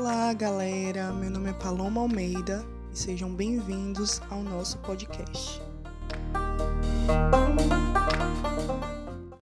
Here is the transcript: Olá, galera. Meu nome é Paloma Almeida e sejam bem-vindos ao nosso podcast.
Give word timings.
Olá, 0.00 0.32
galera. 0.32 1.12
Meu 1.12 1.30
nome 1.30 1.50
é 1.50 1.52
Paloma 1.52 2.00
Almeida 2.00 2.64
e 2.90 2.98
sejam 2.98 3.34
bem-vindos 3.34 4.18
ao 4.30 4.42
nosso 4.42 4.78
podcast. 4.78 5.60